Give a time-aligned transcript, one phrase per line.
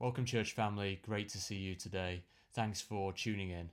[0.00, 1.00] Welcome, church family.
[1.04, 2.22] Great to see you today.
[2.52, 3.68] Thanks for tuning in.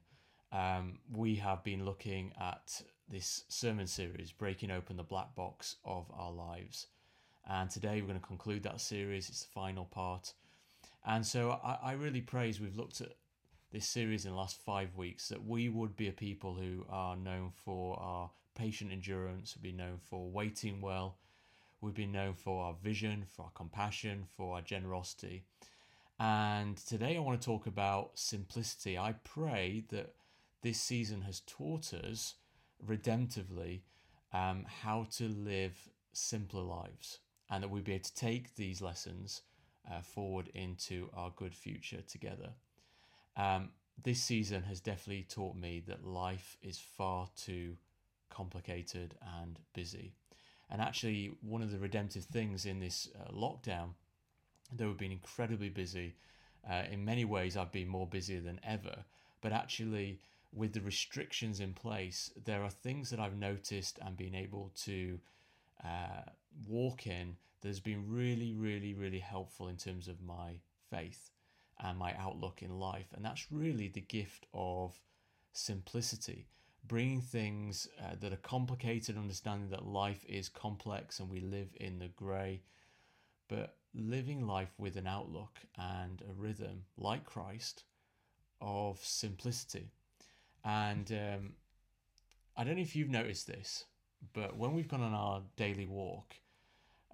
[0.52, 6.08] Um, we have been looking at this sermon series, Breaking Open the Black Box of
[6.12, 6.88] Our Lives.
[7.48, 9.30] And today we're going to conclude that series.
[9.30, 10.34] It's the final part.
[11.06, 13.14] And so I, I really praise we've looked at
[13.72, 17.16] this series in the last five weeks that we would be a people who are
[17.16, 21.18] known for our patient endurance, we've been known for waiting well,
[21.82, 25.44] we've been known for our vision, for our compassion, for our generosity.
[26.20, 28.98] And today I want to talk about simplicity.
[28.98, 30.14] I pray that
[30.62, 32.36] this season has taught us
[32.86, 33.82] redemptively
[34.34, 39.42] um, how to live simpler lives and that we'll be able to take these lessons
[39.92, 42.52] uh, forward into our good future together.
[43.36, 43.70] Um,
[44.02, 47.76] this season has definitely taught me that life is far too
[48.30, 50.14] complicated and busy.
[50.70, 53.90] And actually, one of the redemptive things in this uh, lockdown
[54.72, 56.16] though we've been incredibly busy.
[56.70, 59.06] Uh, in many ways, I've been more busier than ever.
[59.42, 60.20] But actually,
[60.52, 65.20] with the restrictions in place, there are things that I've noticed and been able to
[65.84, 66.30] uh,
[66.68, 70.60] walk in that has been really, really, really helpful in terms of my
[70.90, 71.32] faith
[71.80, 73.08] and my outlook in life.
[73.14, 75.00] And that's really the gift of
[75.52, 76.48] simplicity,
[76.88, 82.00] bringing things uh, that are complicated, understanding that life is complex and we live in
[82.00, 82.62] the grey,
[83.50, 87.84] but living life with an outlook and a rhythm like Christ
[88.62, 89.92] of simplicity.
[90.64, 91.54] And um,
[92.58, 93.86] I don't know if you've noticed this,
[94.34, 96.36] but when we've gone on our daily walk,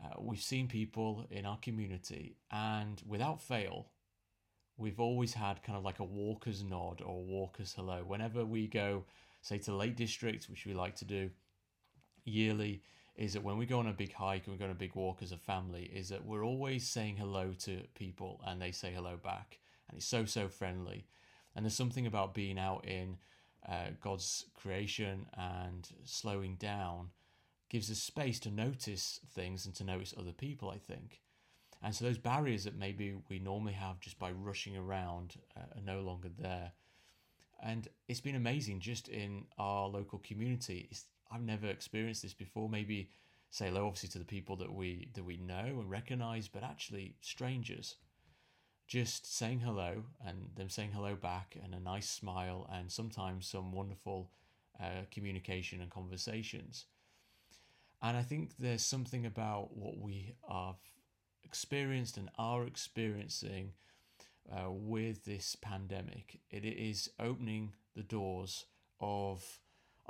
[0.04, 3.88] uh, we've seen people in our community, and without fail,
[4.78, 8.04] we've always had kind of like a walker's nod or walker's hello.
[8.06, 9.04] Whenever we go,
[9.42, 11.30] say, to Lake District, which we like to do
[12.26, 12.82] yearly,
[13.16, 14.96] is that when we go on a big hike and we go on a big
[14.96, 18.92] walk as a family, is that we're always saying hello to people and they say
[18.92, 19.60] hello back.
[19.90, 21.06] And it's so, so friendly.
[21.56, 23.18] And there's something about being out in
[23.68, 27.10] uh, God's creation and slowing down
[27.70, 31.22] gives us space to notice things and to notice other people, I think.
[31.84, 35.84] And so those barriers that maybe we normally have just by rushing around uh, are
[35.84, 36.74] no longer there.
[37.64, 40.88] And it's been amazing just in our local community.
[40.92, 42.70] It's I've never experienced this before.
[42.70, 43.10] Maybe
[43.50, 47.16] say hello, obviously, to the people that we that we know and recognize, but actually
[47.22, 47.96] strangers.
[48.88, 53.72] Just saying hello and them saying hello back, and a nice smile, and sometimes some
[53.72, 54.32] wonderful
[54.82, 56.86] uh, communication and conversations.
[58.02, 60.76] And I think there's something about what we have
[61.44, 63.74] experienced and are experiencing
[64.52, 66.40] uh, with this pandemic.
[66.50, 68.66] It is opening the doors
[69.00, 69.60] of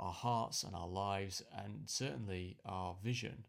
[0.02, 3.46] our hearts and our lives, and certainly our vision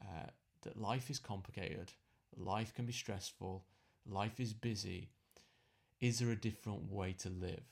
[0.00, 0.30] uh,
[0.62, 1.92] that life is complicated,
[2.36, 3.64] life can be stressful,
[4.04, 5.10] life is busy.
[6.00, 7.64] Is there a different way to live?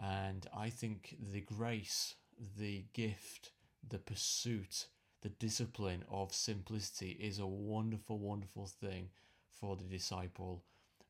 [0.00, 2.14] And I think the grace,
[2.58, 3.52] the gift,
[3.88, 4.86] the pursuit,
[5.22, 9.08] the discipline of simplicity is a wonderful, wonderful thing
[9.48, 10.62] for the disciple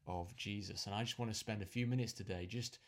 [0.07, 0.87] of Jesus.
[0.87, 2.79] And I just want to spend a few minutes today just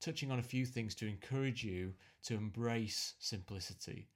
[0.00, 1.92] touching on a few things to encourage you
[2.24, 4.08] to embrace simplicity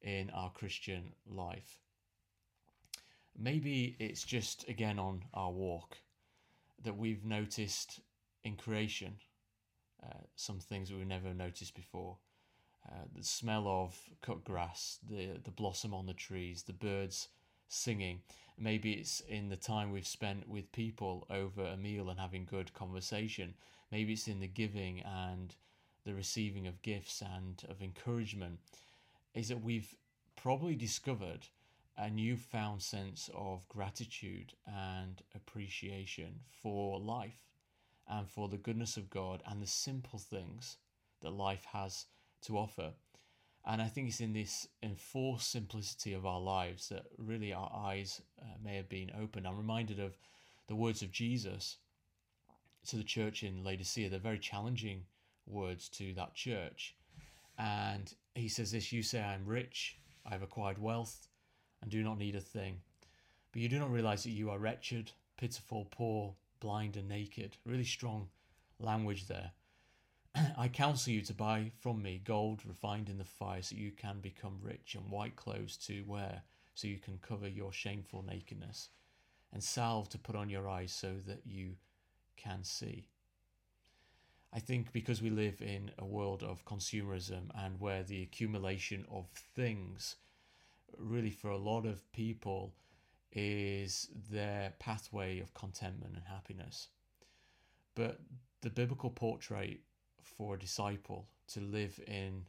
[0.00, 1.78] in our Christian life.
[3.38, 5.96] Maybe it's just again on our walk
[6.82, 8.00] that we've noticed
[8.44, 9.16] in creation
[10.04, 12.16] uh, some things that we've never noticed before.
[12.88, 17.28] Uh, the smell of cut grass, the, the blossom on the trees, the birds
[17.68, 18.20] singing.
[18.58, 22.74] Maybe it's in the time we've spent with people over a meal and having good
[22.74, 23.54] conversation.
[23.92, 25.54] Maybe it's in the giving and
[26.04, 28.58] the receiving of gifts and of encouragement.
[29.34, 29.94] Is that we've
[30.34, 31.46] probably discovered
[31.96, 37.38] a newfound sense of gratitude and appreciation for life
[38.08, 40.78] and for the goodness of God and the simple things
[41.20, 42.06] that life has
[42.42, 42.92] to offer.
[43.64, 48.20] And I think it's in this enforced simplicity of our lives that really our eyes
[48.40, 49.46] uh, may have been opened.
[49.46, 50.16] I'm reminded of
[50.66, 51.76] the words of Jesus
[52.88, 54.08] to the church in Laodicea.
[54.08, 55.04] They're very challenging
[55.46, 56.94] words to that church.
[57.58, 61.28] And he says this You say, I'm rich, I have acquired wealth,
[61.80, 62.80] and do not need a thing.
[63.52, 67.56] But you do not realize that you are wretched, pitiful, poor, blind, and naked.
[67.66, 68.28] Really strong
[68.78, 69.52] language there.
[70.56, 74.20] I counsel you to buy from me gold refined in the fire so you can
[74.20, 76.42] become rich, and white clothes to wear
[76.74, 78.88] so you can cover your shameful nakedness,
[79.52, 81.76] and salve to put on your eyes so that you
[82.42, 83.06] can see.
[84.52, 89.26] I think because we live in a world of consumerism and where the accumulation of
[89.54, 90.16] things,
[90.98, 92.74] really for a lot of people,
[93.32, 96.88] is their pathway of contentment and happiness.
[97.94, 98.20] But
[98.60, 99.80] the biblical portrait
[100.22, 102.44] for a disciple to live in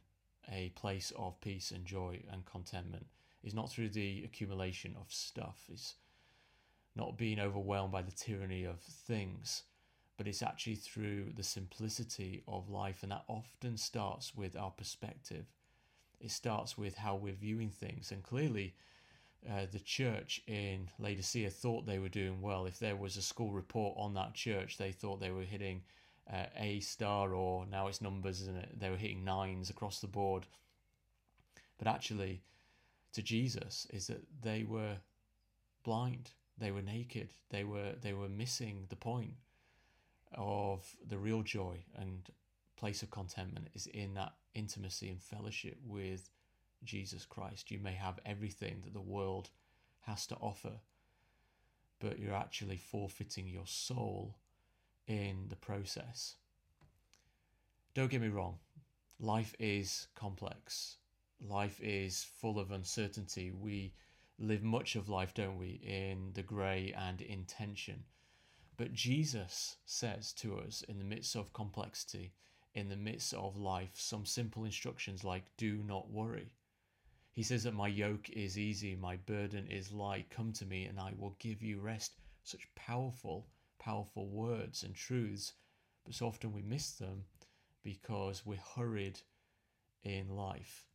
[0.50, 3.06] a place of peace and joy and contentment
[3.42, 5.94] is not through the accumulation of stuff, it's
[6.96, 9.62] not being overwhelmed by the tyranny of things,
[10.16, 13.02] but it's actually through the simplicity of life.
[13.02, 15.46] And that often starts with our perspective.
[16.20, 18.12] It starts with how we're viewing things.
[18.12, 18.74] And clearly,
[19.50, 22.66] uh, the church in Laodicea thought they were doing well.
[22.66, 25.82] If there was a school report on that church, they thought they were hitting
[26.32, 28.80] uh, A star, or now it's numbers, isn't it?
[28.80, 30.46] They were hitting nines across the board.
[31.76, 32.40] But actually,
[33.12, 34.96] to Jesus, is that they were
[35.82, 39.34] blind, they were naked, they were they were missing the point
[40.36, 42.30] of the real joy and
[42.76, 46.30] place of contentment is in that intimacy and fellowship with
[46.84, 47.70] Jesus Christ.
[47.70, 49.50] You may have everything that the world
[50.00, 50.80] has to offer,
[51.98, 54.36] but you're actually forfeiting your soul
[55.06, 56.36] in the process.
[57.94, 58.58] Don't get me wrong,
[59.20, 60.96] life is complex.
[61.40, 63.50] Life is full of uncertainty.
[63.50, 63.92] We
[64.38, 68.04] live much of life, don't we, in the grey and in tension.
[68.76, 72.32] But Jesus says to us in the midst of complexity,
[72.74, 76.50] in the midst of life, some simple instructions like do not worry.
[77.32, 80.30] He says that my yoke is easy, my burden is light.
[80.30, 82.12] Come to me and I will give you rest.
[82.42, 83.46] Such powerful
[83.84, 85.52] powerful words and truths,
[86.04, 87.24] but so often we miss them
[87.82, 89.20] because we're hurried
[90.04, 90.86] in life.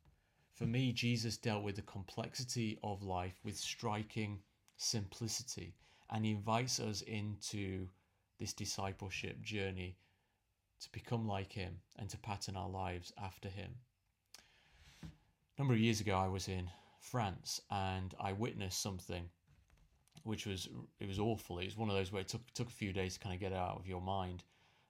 [0.54, 4.40] For me, Jesus dealt with the complexity of life with striking
[4.78, 5.76] simplicity,
[6.10, 7.88] and he invites us into
[8.40, 9.98] this discipleship journey
[10.82, 13.72] to become like him and to pattern our lives after him.
[15.04, 16.70] A number of years ago, I was in
[17.02, 19.30] France and I witnessed something
[20.24, 20.68] which was
[21.00, 21.60] it was awful.
[21.60, 23.42] It was one of those where it took took a few days to kind of
[23.42, 24.44] get out of your mind.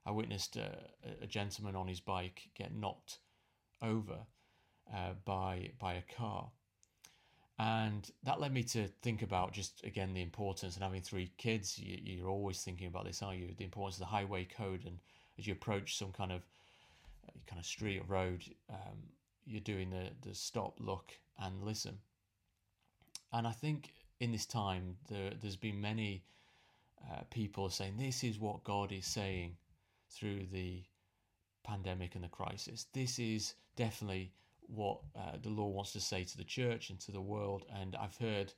[0.05, 0.77] I witnessed a,
[1.21, 3.19] a gentleman on his bike get knocked
[3.81, 4.25] over
[4.93, 6.51] uh, by by a car,
[7.59, 11.77] and that led me to think about just again the importance and having three kids.
[11.77, 13.53] You, are always thinking about this, are you?
[13.57, 14.97] The importance of the highway code, and
[15.37, 16.41] as you approach some kind of
[17.27, 18.97] uh, kind of street or road, um,
[19.45, 21.97] you're doing the the stop, look, and listen.
[23.33, 23.91] And I think
[24.21, 26.23] in this time, there, there's been many
[27.11, 29.57] uh, people saying this is what God is saying
[30.09, 30.83] through the
[31.63, 32.87] pandemic and the crisis.
[32.93, 34.31] This is definitely
[34.73, 37.65] what uh, the law wants to say to the church and to the world.
[37.73, 38.53] And I've heard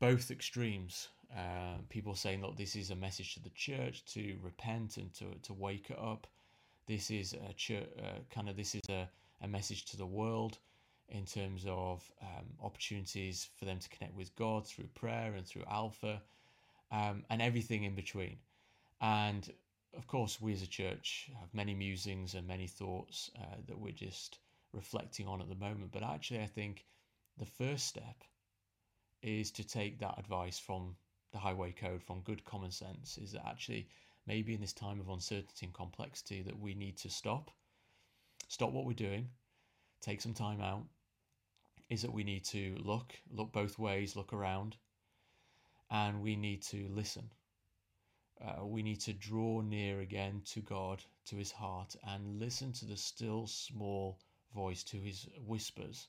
[0.00, 1.08] both extremes.
[1.34, 5.24] Uh, people saying, look, this is a message to the church to repent and to,
[5.42, 6.26] to wake up.
[6.86, 9.08] This is a church, uh, kind of, this is a,
[9.40, 10.58] a message to the world
[11.08, 15.64] in terms of um, opportunities for them to connect with God through prayer and through
[15.70, 16.20] Alpha
[16.90, 18.36] um, and everything in between.
[19.00, 19.50] And
[19.96, 23.92] of course, we as a church have many musings and many thoughts uh, that we're
[23.92, 24.38] just
[24.72, 25.92] reflecting on at the moment.
[25.92, 26.86] But actually, I think
[27.38, 28.24] the first step
[29.22, 30.96] is to take that advice from
[31.32, 33.88] the highway code, from good common sense, is that actually
[34.26, 37.50] maybe in this time of uncertainty and complexity that we need to stop,
[38.48, 39.28] stop what we're doing,
[40.00, 40.84] take some time out,
[41.88, 44.76] is that we need to look, look both ways, look around,
[45.90, 47.30] and we need to listen.
[48.40, 52.86] Uh, we need to draw near again to God, to his heart, and listen to
[52.86, 54.18] the still small
[54.54, 56.08] voice, to his whispers,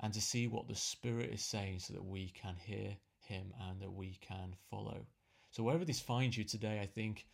[0.00, 3.80] and to see what the Spirit is saying so that we can hear him and
[3.80, 5.06] that we can follow.
[5.50, 7.26] So, wherever this finds you today, I think,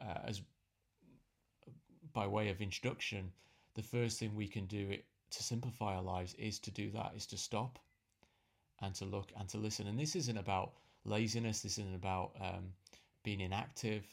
[0.00, 0.42] uh, as
[2.12, 3.32] by way of introduction,
[3.74, 4.96] the first thing we can do
[5.30, 7.78] to simplify our lives is to do that, is to stop
[8.80, 9.86] and to look and to listen.
[9.86, 10.72] And this isn't about
[11.04, 12.72] laziness, this isn't about um,
[13.22, 14.04] being inactive.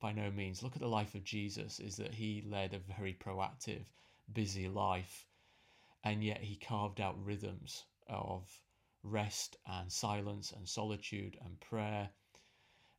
[0.00, 0.62] By no means.
[0.62, 3.82] Look at the life of Jesus, is that he led a very proactive,
[4.32, 5.26] busy life,
[6.04, 8.62] and yet he carved out rhythms of
[9.02, 12.10] rest and silence and solitude and prayer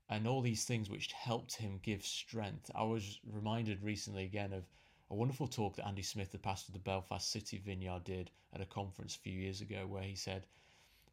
[0.10, 2.72] and all these things which helped him give strength.
[2.74, 4.66] I was reminded recently again of
[5.12, 8.62] a wonderful talk that Andy Smith, the pastor of the Belfast City Vineyard, did at
[8.62, 10.48] a conference a few years ago, where he said,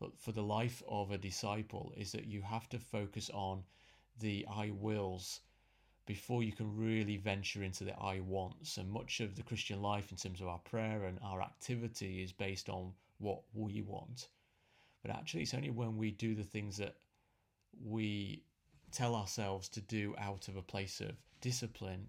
[0.00, 3.64] Look, for the life of a disciple, is that you have to focus on
[4.18, 5.40] the I wills
[6.06, 8.78] before you can really venture into the I wants.
[8.78, 12.32] And much of the Christian life, in terms of our prayer and our activity, is
[12.32, 14.28] based on what we want.
[15.02, 16.94] But actually, it's only when we do the things that
[17.84, 18.42] we
[18.92, 22.06] tell ourselves to do out of a place of discipline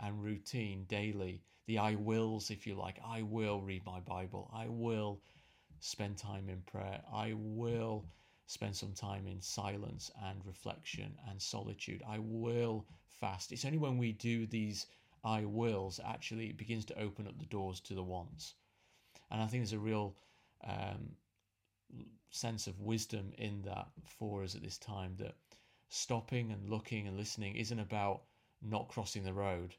[0.00, 1.40] and routine daily.
[1.66, 2.98] The I wills, if you like.
[3.04, 4.50] I will read my Bible.
[4.54, 5.20] I will
[5.80, 7.00] spend time in prayer.
[7.12, 8.04] I will
[8.46, 12.02] spend some time in silence and reflection and solitude.
[12.08, 12.86] I will
[13.20, 13.52] fast.
[13.52, 14.86] It's only when we do these
[15.24, 18.54] I wills actually it begins to open up the doors to the wants.
[19.30, 20.14] And I think there's a real
[20.62, 21.16] um,
[22.30, 25.34] sense of wisdom in that for us at this time that
[25.88, 28.22] stopping and looking and listening isn't about
[28.62, 29.74] not crossing the road.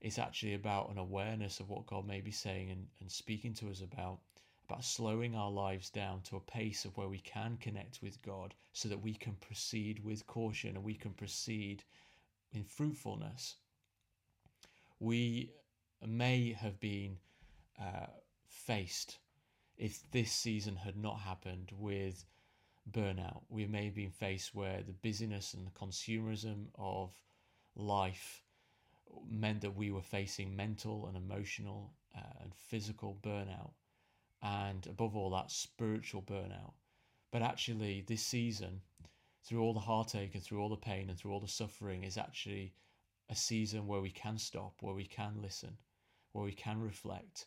[0.00, 3.70] It's actually about an awareness of what God may be saying and, and speaking to
[3.70, 4.20] us about,
[4.68, 8.54] about slowing our lives down to a pace of where we can connect with God
[8.72, 11.82] so that we can proceed with caution and we can proceed
[12.52, 13.56] in fruitfulness.
[14.98, 15.52] We
[16.04, 17.18] may have been
[17.80, 18.06] uh,
[18.48, 19.18] faced
[19.76, 22.24] if this season had not happened with
[22.90, 23.42] burnout.
[23.48, 27.10] We may have been faced where the busyness and the consumerism of
[27.74, 28.42] life
[29.28, 33.70] meant that we were facing mental and emotional uh, and physical burnout,
[34.42, 36.74] and above all, that spiritual burnout.
[37.32, 38.80] But actually, this season,
[39.44, 42.16] through all the heartache and through all the pain and through all the suffering, is
[42.16, 42.74] actually
[43.28, 45.76] a season where we can stop, where we can listen,
[46.32, 47.46] where we can reflect,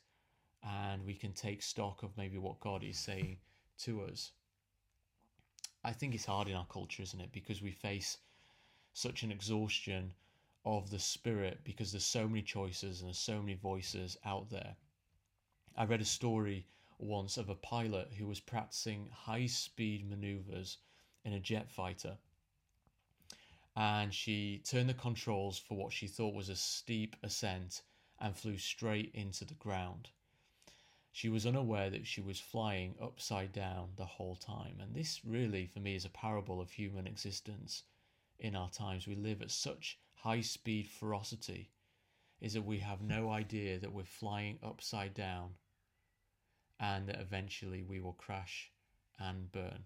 [0.64, 3.38] and we can take stock of maybe what God is saying
[3.80, 4.32] to us.
[5.84, 7.32] I think it's hard in our culture, isn't it?
[7.32, 8.18] Because we face
[8.94, 10.14] such an exhaustion
[10.66, 14.76] of the spirit because there's so many choices and there's so many voices out there.
[15.78, 16.68] I read a story
[17.00, 20.78] once of a pilot who was practicing high speed maneuvers
[21.24, 22.18] in a jet fighter.
[23.76, 27.82] And she turned the controls for what she thought was a steep ascent
[28.20, 30.10] and flew straight into the ground.
[31.12, 34.80] She was unaware that she was flying upside down the whole time.
[34.82, 37.84] And this really, for me, is a parable of human existence
[38.38, 39.08] in our times.
[39.08, 41.72] We live at such high speed ferocity,
[42.42, 45.56] is that we have no idea that we're flying upside down
[46.80, 48.72] and that eventually we will crash
[49.20, 49.84] and burn.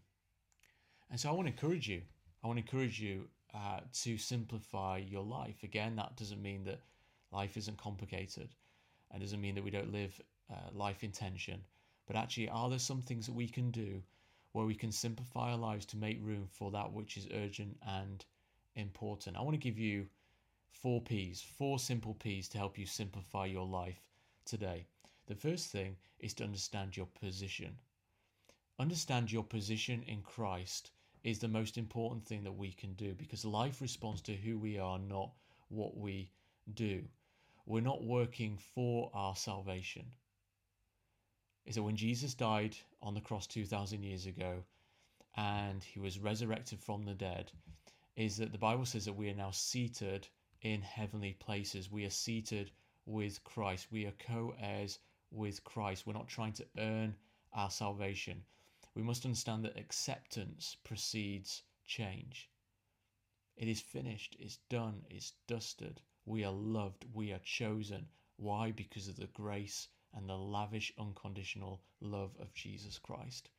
[1.09, 2.01] And so I want to encourage you.
[2.43, 5.63] I want to encourage you uh, to simplify your life.
[5.63, 6.81] Again, that doesn't mean that
[7.31, 8.49] life isn't complicated.
[9.11, 10.19] and doesn't mean that we don't live
[10.51, 11.61] uh, life intention.
[12.07, 14.01] But actually, are there some things that we can do
[14.51, 18.25] where we can simplify our lives to make room for that which is urgent and
[18.75, 19.37] important?
[19.37, 20.07] I want to give you
[20.71, 24.01] four P's, four simple P's to help you simplify your life
[24.45, 24.85] today.
[25.27, 27.77] The first thing is to understand your position.
[28.79, 30.91] Understand your position in Christ
[31.23, 34.77] is the most important thing that we can do because life responds to who we
[34.77, 35.31] are, not
[35.69, 36.31] what we
[36.73, 37.03] do.
[37.65, 40.11] We're not working for our salvation
[41.65, 44.63] is that when Jesus died on the cross 2,000 years ago
[45.35, 47.51] and he was resurrected from the dead,
[48.15, 50.27] is that the Bible says that we are now seated
[50.61, 51.89] in heavenly places.
[51.89, 52.71] We are seated
[53.05, 53.87] with Christ.
[53.91, 54.99] We are co heirs
[55.33, 56.05] with Christ.
[56.05, 57.15] We're not trying to earn
[57.51, 58.45] our salvation.
[58.95, 62.49] We must understand that acceptance precedes change.
[63.57, 66.01] It is finished, it's done, it's dusted.
[66.25, 68.07] We are loved, we are chosen.
[68.37, 68.71] Why?
[68.71, 73.49] Because of the grace and the lavish, unconditional love of Jesus Christ.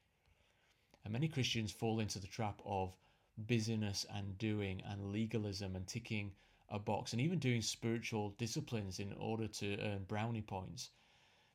[1.04, 2.96] And many Christians fall into the trap of
[3.36, 6.32] busyness and doing and legalism and ticking
[6.68, 10.90] a box and even doing spiritual disciplines in order to earn brownie points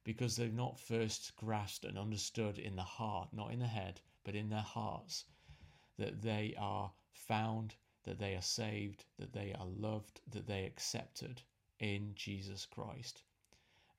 [0.03, 4.35] because they've not first grasped and understood in the heart, not in the head, but
[4.35, 5.25] in their hearts,
[5.97, 10.67] that they are found, that they are saved, that they are loved, that they are
[10.67, 11.41] accepted
[11.79, 13.23] in Jesus Christ.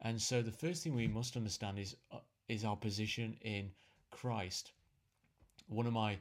[0.01, 3.71] And so the first thing we must understand is uh, is our position in
[4.11, 4.73] Christ.
[5.69, 6.19] One of my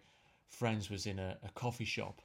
[0.50, 2.22] friends was in a, a coffee shop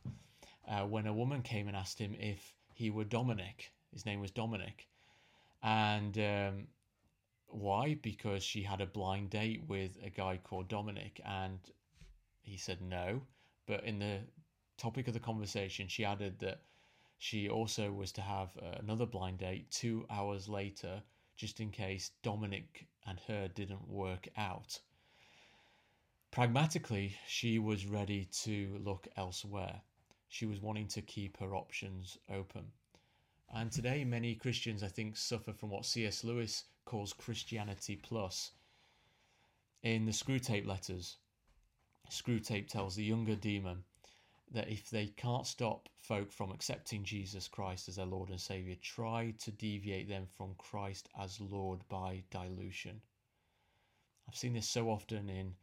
[0.69, 3.71] uh, when a woman came and asked him if he were Dominic.
[3.93, 4.89] His name was Dominic,
[5.63, 6.67] and um,
[7.55, 7.95] why?
[8.03, 11.59] Because she had a blind date with a guy called Dominic, and
[12.43, 13.23] he said no.
[13.67, 14.21] But in the
[14.77, 16.63] topic of the conversation, she added that
[17.19, 21.03] she also was to have uh, another blind date two hours later
[21.37, 24.79] just in case Dominic and her didn't work out.
[26.31, 29.81] Pragmatically, she was ready to look elsewhere.
[30.29, 32.73] She was wanting to keep her options open.
[33.55, 36.25] And today, many Christians, I think, suffer from what C.S.
[36.25, 38.53] Lewis calls Christianity plus.
[39.83, 41.17] In the Screwtape letters,
[42.11, 43.85] Screwtape tells the younger demon
[44.51, 48.77] that if they can't stop folk from accepting Jesus Christ as their Lord and Savior,
[48.77, 53.01] try to deviate them from Christ as Lord by dilution.
[54.29, 55.55] I've seen this so often in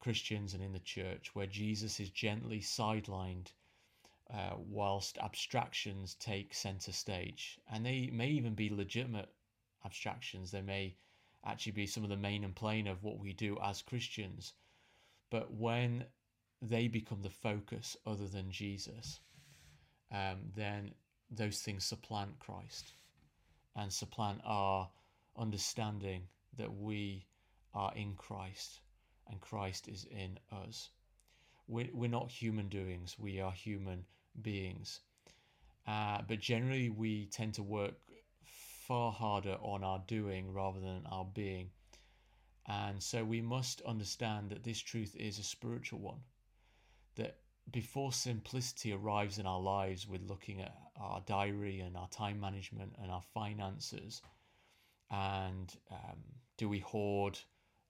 [0.00, 3.52] Christians and in the church where Jesus is gently sidelined
[4.32, 7.58] uh, whilst abstractions take center stage.
[7.70, 9.28] And they may even be legitimate
[9.84, 10.50] abstractions.
[10.50, 10.96] They may
[11.44, 14.54] actually be some of the main and plain of what we do as Christians.
[15.30, 16.04] But when
[16.60, 19.20] they become the focus other than Jesus,
[20.12, 20.92] um, then
[21.30, 22.92] those things supplant Christ
[23.74, 24.88] and supplant our
[25.36, 27.26] understanding that we
[27.74, 28.80] are in Christ
[29.28, 30.90] and Christ is in us.
[31.66, 34.04] We're, we're not human doings, we are human
[34.42, 35.00] beings.
[35.86, 37.94] Uh, but generally, we tend to work
[38.92, 41.70] far harder on our doing rather than our being.
[42.68, 46.20] And so we must understand that this truth is a spiritual one.
[47.16, 47.38] That
[47.70, 52.92] before simplicity arrives in our lives with looking at our diary and our time management
[53.00, 54.20] and our finances,
[55.10, 56.18] and um,
[56.58, 57.38] do we hoard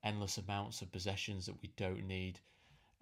[0.04, 2.38] endless amounts of possessions that we don't need?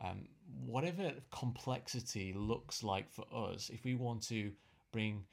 [0.02, 0.26] Um,
[0.64, 4.52] whatever complexity looks like for us, if we want to
[4.90, 5.25] bring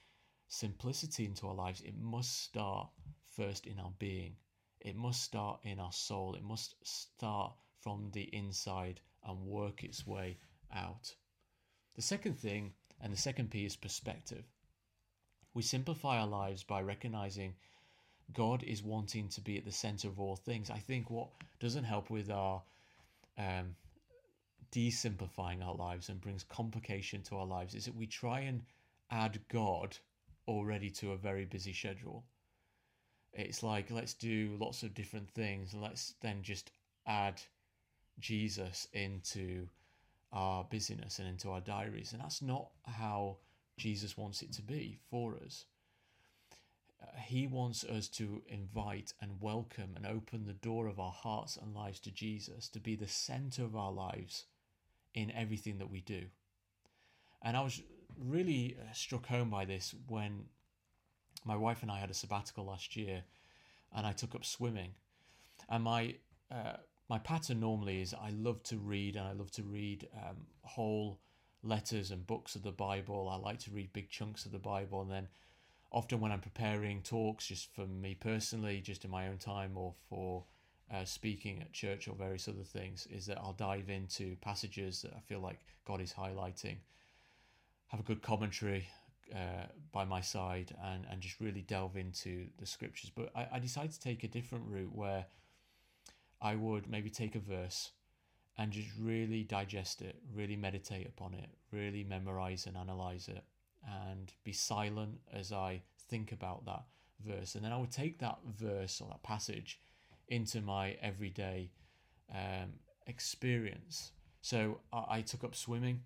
[0.48, 2.90] simplicity into our lives, it must start
[3.36, 4.36] first in our being.
[4.80, 6.36] It must start in our soul.
[6.36, 10.38] It must start from the inside and work its way
[10.74, 11.14] out.
[11.96, 14.44] The second thing, and the second P, is perspective.
[15.54, 17.56] We simplify our lives by recognizing
[18.34, 20.70] God is wanting to be at the center of all things.
[20.70, 22.62] I think what doesn't help with our
[23.38, 23.76] um,
[24.72, 28.64] desimplifying our lives and brings complication to our lives is that we try and
[29.10, 29.98] add God
[30.48, 32.24] already to a very busy schedule.
[33.34, 36.72] It's like, let's do lots of different things and let's then just
[37.06, 37.42] add
[38.20, 39.68] Jesus into
[40.32, 42.14] our busyness and into our diaries.
[42.14, 43.38] And that's not how
[43.78, 45.66] Jesus wants it to be for us.
[47.02, 51.58] Uh, he wants us to invite and welcome and open the door of our hearts
[51.58, 54.46] and lives to Jesus, to be the center of our lives
[55.14, 56.24] in everything that we do.
[57.44, 57.82] And I was
[58.20, 60.46] really uh, struck home by this when
[61.46, 63.24] my wife and I had a sabbatical last year,
[63.96, 64.92] and I took up swimming.
[65.70, 66.16] And my
[66.52, 66.78] uh,
[67.10, 71.20] my pattern normally is I love to read, and I love to read um, whole
[71.64, 73.30] letters and books of the Bible.
[73.30, 75.28] I like to read big chunks of the Bible, and then
[75.92, 79.94] often when I'm preparing talks, just for me personally, just in my own time, or
[80.10, 80.44] for
[80.94, 85.14] uh, speaking at church or various other things, is that I'll dive into passages that
[85.16, 86.78] I feel like God is highlighting
[87.88, 88.88] have a good commentary
[89.34, 93.12] uh, by my side and, and just really delve into the scriptures.
[93.16, 95.26] But I, I decided to take a different route where
[96.42, 97.92] I would maybe take a verse
[98.58, 103.44] and just really digest it, really meditate upon it, really memorize and analyze it,
[103.86, 106.84] and be silent as I think about that
[107.26, 107.56] verse.
[107.56, 109.80] And then I would take that verse or that passage
[110.28, 111.72] into my everyday
[112.34, 112.74] um,
[113.06, 114.12] experience.
[114.42, 116.02] So I, I took up swimming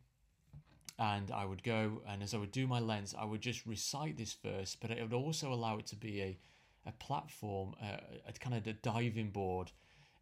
[1.01, 4.17] and I would go and as I would do my lens, I would just recite
[4.17, 6.37] this verse, but it would also allow it to be a,
[6.85, 9.71] a platform, a, a kind of a diving board,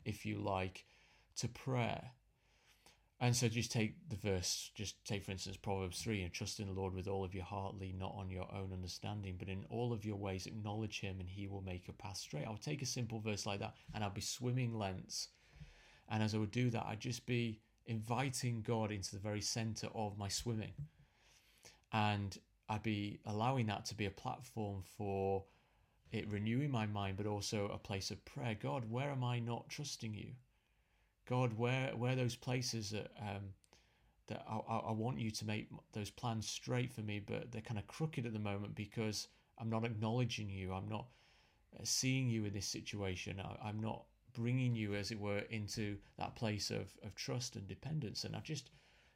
[0.06, 0.86] if you like,
[1.36, 2.12] to prayer.
[3.20, 6.68] And so just take the verse, just take for instance Proverbs 3 and trust in
[6.68, 9.65] the Lord with all of your heart, lean not on your own understanding, but in
[9.70, 12.48] all of your ways acknowledge him and he will make your path straight.
[12.48, 15.28] I would take a simple verse like that and I'd be swimming lens.
[16.08, 19.88] And as I would do that, I'd just be inviting God into the very center
[19.95, 20.73] of my swimming.
[21.91, 22.38] And
[22.69, 25.43] I'd be allowing that to be a platform for
[26.12, 28.56] it renewing my mind, but also a place of prayer.
[28.60, 30.30] God, where am I not trusting you?
[31.28, 33.54] God, where where those places that um,
[34.28, 37.80] that I, I want you to make those plans straight for me, but they're kind
[37.80, 40.73] of crooked at the moment because I'm not acknowledging you.
[40.73, 41.08] I'm not
[41.75, 43.39] uh, seeing you in this situation.
[43.39, 47.68] I, I'm not bringing you, as it were, into that place of, of trust and
[47.68, 48.24] dependence.
[48.24, 48.70] And I just,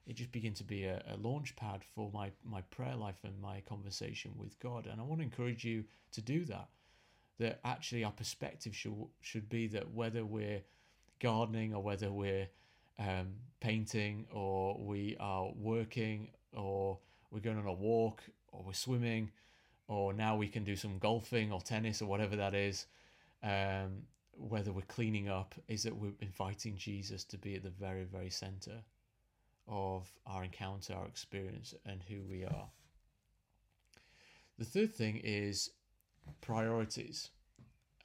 [0.06, 3.40] it just began to be a, a launch pad for my, my prayer life and
[3.42, 4.88] my conversation with God.
[4.88, 6.68] And I want to encourage you to do that.
[7.40, 10.62] That actually our perspective should should be that whether we're
[11.20, 12.48] gardening or whether we're
[13.00, 17.00] um, painting or we are working or
[17.32, 18.22] we're going on a walk
[18.52, 19.32] or we're swimming
[19.88, 22.86] or now we can do some golfing or tennis or whatever that is
[23.44, 24.04] um,
[24.38, 28.30] whether we're cleaning up is that we're inviting Jesus to be at the very, very
[28.30, 28.84] center
[29.68, 32.68] of our encounter, our experience, and who we are.
[34.58, 35.72] The third thing is
[36.42, 37.30] priorities.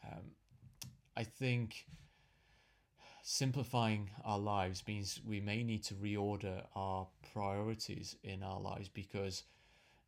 [0.05, 0.33] Um,
[1.17, 1.87] I think
[3.23, 9.43] simplifying our lives means we may need to reorder our priorities in our lives because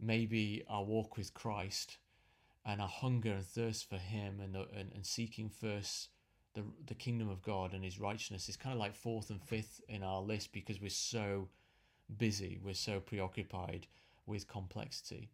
[0.00, 1.98] maybe our walk with Christ
[2.70, 6.08] and our hunger and thirst for Him and, and, and seeking first
[6.54, 9.80] the, the kingdom of God and His righteousness is kind of like fourth and fifth
[9.88, 11.48] in our list because we're so
[12.18, 13.86] busy, we're so preoccupied
[14.26, 15.30] with complexity.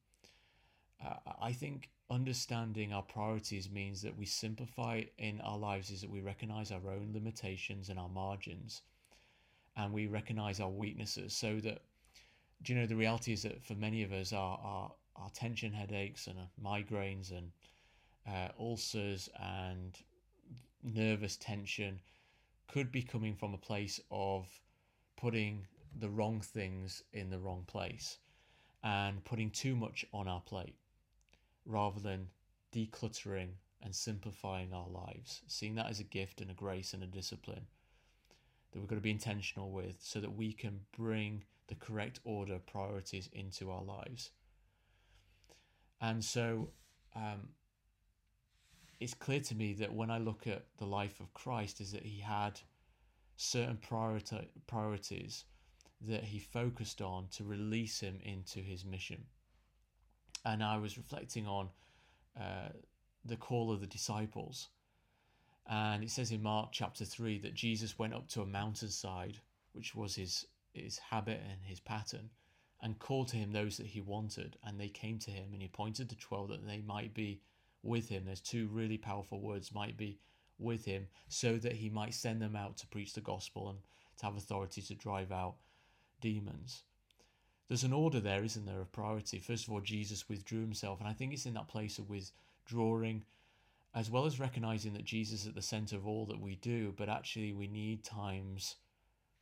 [1.05, 6.11] uh, I think understanding our priorities means that we simplify in our lives is that
[6.11, 8.83] we recognize our own limitations and our margins
[9.77, 11.83] and we recognize our weaknesses so that
[12.63, 15.73] do you know the reality is that for many of us our our, our tension
[15.73, 17.51] headaches and migraines and
[18.29, 19.99] uh, ulcers and
[20.83, 22.01] nervous tension
[22.69, 24.47] could be coming from a place of
[25.17, 25.67] putting
[25.99, 28.19] the wrong things in the wrong place
[28.83, 30.77] and putting too much on our plate
[31.65, 32.29] rather than
[32.73, 33.51] decluttering
[33.83, 37.67] and simplifying our lives, seeing that as a gift and a grace and a discipline
[38.73, 42.59] that we've got to be intentional with so that we can bring the correct order
[42.59, 44.31] priorities into our lives.
[46.01, 46.71] And so
[47.15, 47.49] um,
[49.01, 52.05] it's clear to me that when I look at the life of Christ, is that
[52.05, 52.61] he had
[53.37, 55.45] certain priority, priorities
[56.01, 59.25] that he focused on to release him into his mission.
[60.45, 61.71] And I was reflecting on
[62.39, 62.69] uh,
[63.25, 64.69] the call of the disciples.
[65.69, 69.41] And it says in Mark chapter 3 that Jesus went up to a mountainside,
[69.73, 72.31] which was his, his habit and his pattern,
[72.83, 74.57] and called to him those that he wanted.
[74.65, 77.41] And they came to him, and he appointed the 12 that they might be
[77.83, 78.25] with him.
[78.25, 80.19] There's two really powerful words might be
[80.59, 83.79] with him, so that he might send them out to preach the gospel and
[84.19, 85.57] to have authority to drive out
[86.21, 86.83] demons.
[87.69, 89.39] There's an order there, isn't there, of priority.
[89.39, 93.25] First of all, Jesus withdrew himself, and I think it's in that place of withdrawing,
[93.95, 96.95] as well as recognizing that Jesus is at the center of all that we do,
[96.97, 98.77] but actually we need times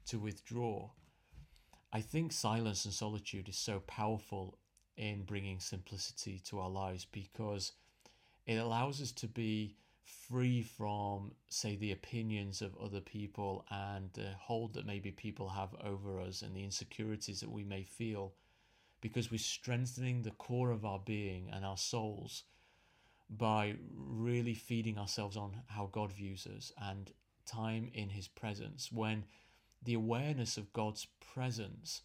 [0.06, 0.88] to withdraw.
[1.94, 4.58] I think silence and solitude is so powerful
[4.96, 7.70] in bringing simplicity to our lives because
[8.46, 14.30] it allows us to be free from, say, the opinions of other people and the
[14.40, 18.32] hold that maybe people have over us and the insecurities that we may feel,
[19.00, 22.42] because we're strengthening the core of our being and our souls
[23.30, 27.12] by really feeding ourselves on how God views us and
[27.46, 28.90] time in His presence.
[28.90, 29.24] When
[29.84, 32.02] the awareness of God's presence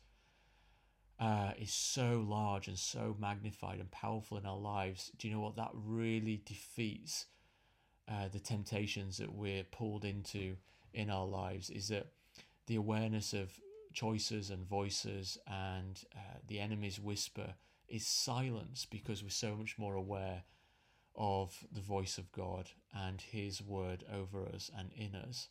[1.19, 5.41] uh, is so large and so magnified and powerful in our lives, do you know
[5.41, 5.57] what?
[5.57, 7.25] That really defeats
[8.07, 10.55] uh, the temptations that we're pulled into
[10.93, 12.07] in our lives is that
[12.67, 13.51] the awareness of
[13.93, 17.53] choices and voices and uh, the enemy's whisper
[17.87, 20.43] is silence because we're so much more aware
[21.15, 25.49] of the voice of God and his word over us and in us.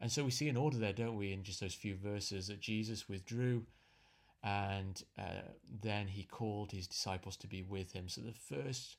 [0.00, 2.60] And so we see an order there, don't we, in just those few verses that
[2.60, 3.66] Jesus withdrew
[4.42, 5.42] and uh,
[5.82, 8.08] then he called his disciples to be with him.
[8.08, 8.96] So the first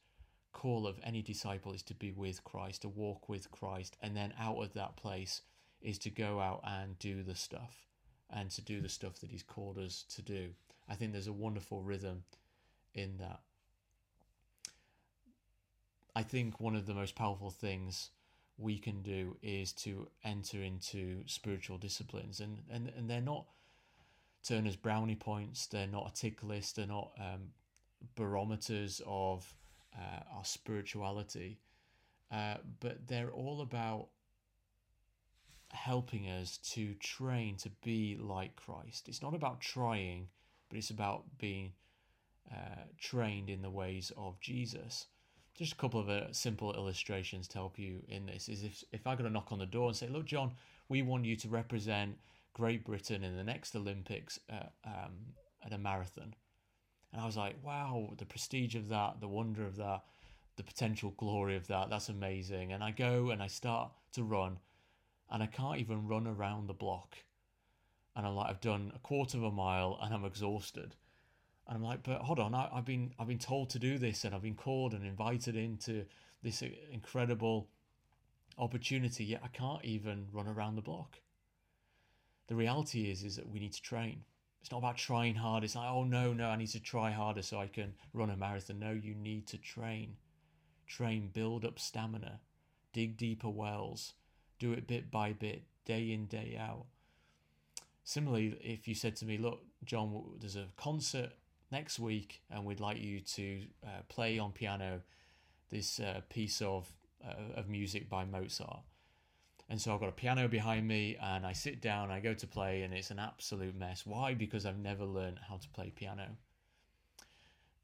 [0.54, 4.34] call of any disciple is to be with Christ, to walk with Christ, and then
[4.40, 5.42] out of that place
[5.82, 7.88] is to go out and do the stuff
[8.30, 10.50] and to do the stuff that He's called us to do.
[10.88, 12.24] I think there's a wonderful rhythm
[12.94, 13.40] in that.
[16.16, 18.10] I think one of the most powerful things
[18.62, 23.45] we can do is to enter into spiritual disciplines, and, and, and they're not
[24.43, 27.50] Turner's brownie points, they're not a tick list, they're not um,
[28.15, 29.54] barometers of
[29.95, 31.60] uh, our spirituality,
[32.32, 34.08] uh, but they're all about
[35.69, 39.08] helping us to train to be like Christ.
[39.08, 40.28] It's not about trying,
[40.69, 41.74] but it's about being
[42.52, 45.08] uh, trained in the ways of Jesus.
[45.58, 49.06] Just a couple of uh, simple illustrations to help you in this is if if
[49.06, 50.54] I got to knock on the door and say, "Look, John,
[50.90, 52.18] we want you to represent
[52.54, 56.34] Great Britain in the next Olympics uh, um, at a marathon,"
[57.12, 60.04] And I was like, wow, the prestige of that, the wonder of that,
[60.56, 62.72] the potential glory of that, that's amazing.
[62.72, 64.60] And I go and I start to run,
[65.30, 67.18] and I can't even run around the block.
[68.16, 70.96] And I'm like, I've done a quarter of a mile and I'm exhausted.
[71.72, 74.26] And I'm like, but hold on, I, have been I've been told to do this,
[74.26, 76.04] and I've been called and invited into
[76.44, 77.70] this incredible
[78.58, 81.22] opportunity, yet I can't even run around the block.
[82.48, 84.26] The reality is, is that we need to train.
[84.60, 85.64] It's not about trying hard.
[85.64, 88.36] It's like, oh no, no, I need to try harder so I can run a
[88.36, 88.80] marathon.
[88.80, 90.18] No, you need to train.
[90.88, 92.42] Train, build up stamina,
[92.92, 94.12] dig deeper wells,
[94.60, 96.88] do it bit by bit, day in, day out.
[98.04, 101.32] Similarly, if you said to me, look, John, there's a concert
[101.72, 105.02] next week and we'd like you to uh, play on piano
[105.70, 106.92] this uh, piece of,
[107.26, 108.82] uh, of music by Mozart
[109.72, 112.46] and so I've got a piano behind me and I sit down, I go to
[112.46, 114.06] play, and it's an absolute mess.
[114.06, 114.34] Why?
[114.34, 116.28] Because I've never learned how to play piano.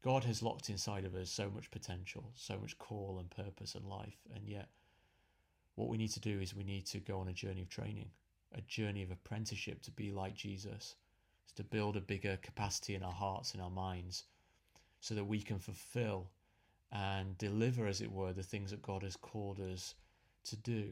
[0.04, 3.86] God has locked inside of us so much potential, so much call and purpose and
[3.86, 4.18] life.
[4.34, 4.68] And yet,
[5.76, 8.10] what we need to do is we need to go on a journey of training,
[8.54, 10.94] a journey of apprenticeship to be like Jesus,
[11.56, 14.24] to build a bigger capacity in our hearts, in our minds,
[15.00, 16.30] so that we can fulfill
[16.90, 19.94] and deliver, as it were, the things that God has called us
[20.44, 20.90] to do.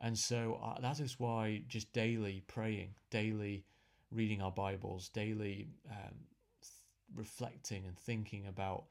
[0.00, 3.64] And so uh, that is why just daily praying, daily
[4.10, 6.14] reading our Bibles, daily um,
[6.60, 6.72] th-
[7.14, 8.84] reflecting and thinking about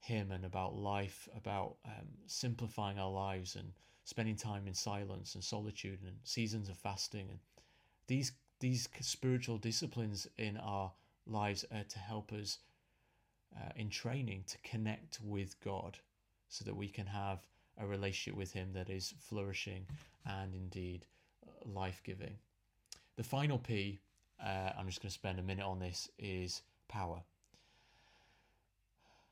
[0.00, 3.72] Him and about life, about um, simplifying our lives and
[4.04, 7.38] spending time in silence and solitude and seasons of fasting and
[8.08, 10.92] these these spiritual disciplines in our
[11.26, 12.58] lives are to help us
[13.56, 15.98] uh, in training to connect with God
[16.48, 17.40] so that we can have
[17.78, 19.84] a relationship with Him that is flourishing
[20.24, 21.04] and indeed
[21.44, 22.36] uh, life giving.
[23.16, 23.98] The final P,
[24.40, 27.20] uh, I'm just going to spend a minute on this, is power.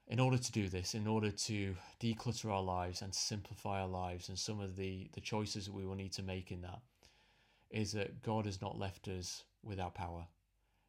[0.09, 4.29] In order to do this, in order to declutter our lives and simplify our lives,
[4.29, 6.81] and some of the, the choices that we will need to make in that,
[7.71, 10.27] is that God has not left us without power.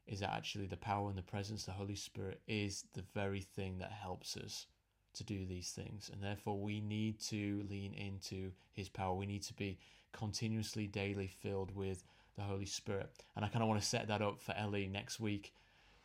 [0.08, 3.41] Is that actually the power and the presence, of the Holy Spirit, is the very
[3.41, 4.65] thing that helps us
[5.13, 6.10] to do these things.
[6.12, 9.13] And therefore, we need to lean into His power.
[9.13, 9.78] We need to be
[10.12, 12.04] continuously, daily filled with
[12.36, 13.10] the Holy Spirit.
[13.36, 15.54] And I kind of want to set that up for Ellie next week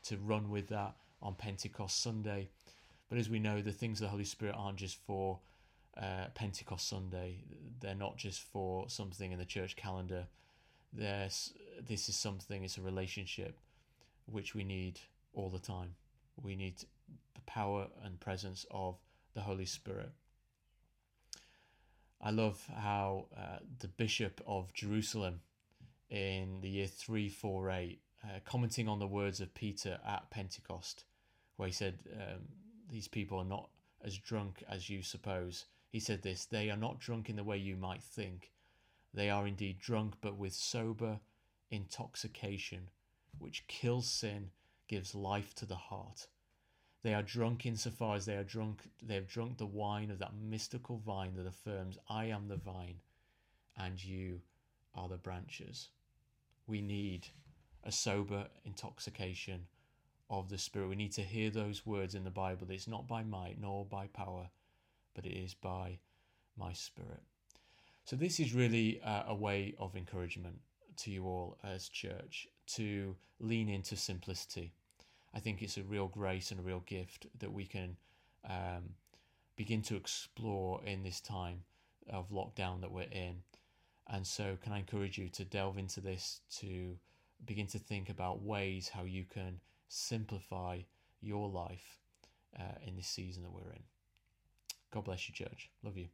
[0.05, 2.51] to run with that on Pentecost Sunday.
[3.09, 5.39] But as we know, the things of the Holy Spirit aren't just for
[5.97, 7.39] uh, Pentecost Sunday,
[7.81, 10.27] they're not just for something in the church calendar.
[10.97, 11.53] There's,
[11.87, 13.59] this is something, it's a relationship
[14.27, 15.01] which we need
[15.35, 15.95] all the time.
[16.43, 16.85] We need
[17.35, 18.97] the power and presence of
[19.35, 20.11] the Holy Spirit.
[22.21, 25.41] I love how uh, the Bishop of Jerusalem
[26.09, 31.05] in the year 348, uh, commenting on the words of Peter at Pentecost,
[31.57, 32.41] where he said, um,
[32.91, 33.69] These people are not
[34.03, 35.67] as drunk as you suppose.
[35.91, 38.51] He said this They are not drunk in the way you might think.
[39.17, 41.21] They are indeed drunk, but with sober
[41.71, 42.91] intoxication,
[43.39, 44.51] which kills sin,
[44.89, 46.29] gives life to the heart.
[47.03, 50.35] They are drunk insofar as they are drunk, they have drunk the wine of that
[50.35, 53.01] mystical vine that affirms, I am the vine
[53.75, 54.43] and you
[54.95, 55.89] are the branches.
[56.67, 57.29] We need
[57.85, 59.67] a sober intoxication
[60.29, 60.89] of the Spirit.
[60.89, 62.67] We need to hear those words in the Bible.
[62.69, 64.51] It's not by might nor by power,
[65.15, 66.01] but it is by
[66.59, 67.23] my Spirit.
[68.07, 70.61] So, this is really a way of encouragement
[70.99, 74.73] to you all as church to lean into simplicity.
[75.35, 77.97] I think it's a real grace and a real gift that we can
[78.49, 78.95] um,
[79.57, 81.65] begin to explore in this time
[82.09, 83.43] of lockdown that we're in.
[84.07, 86.97] And so, can I encourage you to delve into this, to
[87.45, 90.79] begin to think about ways how you can simplify
[91.21, 91.99] your life
[92.57, 93.83] uh, in this season that we're in?
[94.93, 95.71] God bless you, church.
[95.83, 96.07] Love you.